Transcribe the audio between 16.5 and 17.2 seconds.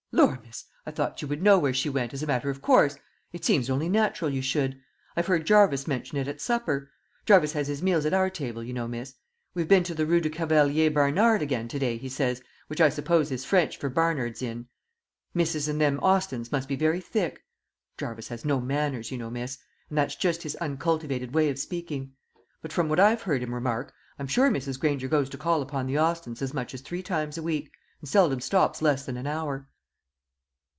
must be very